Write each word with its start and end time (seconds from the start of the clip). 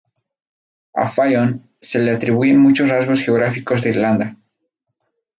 A 0.95 1.05
Fionn 1.05 1.69
se 1.79 1.99
le 1.99 2.09
atribuyen 2.09 2.57
muchos 2.57 2.89
rasgos 2.89 3.21
geográficos 3.23 3.83
de 3.83 3.89
Irlanda. 3.91 4.35